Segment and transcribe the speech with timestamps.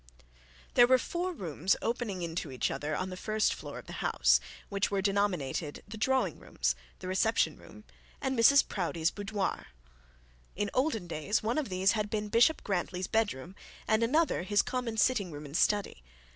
[0.73, 4.39] There were four rooms opening into each other on the first floor of the house,
[4.67, 7.83] which were denominated the drawing rooms, the reception room,
[8.19, 9.67] and Mrs Proudie's boudoir.
[10.55, 13.53] In olden days one of these had been Bishop Grantly's bed room,
[13.87, 16.01] and another his common, sitting room and study.